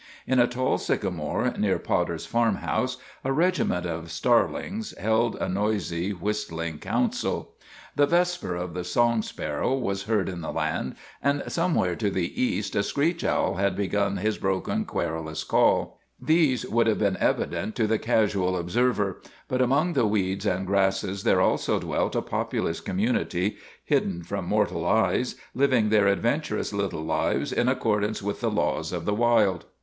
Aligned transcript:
In 0.25 0.39
a 0.39 0.47
tall 0.47 0.79
sycamore 0.79 1.53
near 1.59 1.77
Potter's 1.77 2.25
farmhouse 2.25 2.97
a 3.23 3.31
regiment 3.31 3.85
of 3.85 4.09
starlings 4.09 4.97
held 4.97 5.35
a 5.35 5.47
noisy, 5.47 6.09
whistling 6.11 6.79
council. 6.79 7.53
The 7.95 8.07
vesper 8.07 8.55
of 8.55 8.73
the 8.73 8.83
song 8.83 9.21
sparrow 9.21 9.75
was 9.75 10.05
heard 10.05 10.27
in 10.27 10.41
the 10.41 10.51
land, 10.51 10.95
and 11.21 11.43
somewhere 11.47 11.95
to 11.97 12.09
the 12.09 12.41
east 12.43 12.75
a 12.75 12.81
screech 12.81 13.23
owl 13.23 13.57
had 13.57 13.75
begun 13.75 14.17
his 14.17 14.39
broken, 14.39 14.85
querulous 14.85 15.43
call. 15.43 15.99
These 16.19 16.65
would 16.67 16.87
have 16.87 16.97
been 16.97 17.17
evident 17.19 17.75
to 17.75 17.85
the 17.85 17.99
casual 17.99 18.57
observer; 18.57 19.21
but 19.47 19.61
among 19.61 19.93
the 19.93 20.07
weeds 20.07 20.47
and 20.47 20.65
grasses 20.65 21.23
there 21.23 21.41
also 21.41 21.77
dwelt 21.79 22.15
a 22.15 22.23
populous 22.23 22.79
community, 22.79 23.57
hid 23.85 24.05
115 24.07 24.11
n6 24.11 24.17
ISHMAEL 24.17 24.17
den 24.17 24.23
from 24.41 24.49
mortal 24.49 24.87
eyes, 24.87 25.35
living 25.53 25.89
their 25.89 26.07
adventurous 26.07 26.73
little 26.73 27.03
lives 27.05 27.51
in 27.53 27.69
accordance 27.69 28.23
with 28.23 28.41
the 28.41 28.49
laws 28.49 28.91
of 28.91 29.05
the 29.05 29.13
wild. 29.13 29.65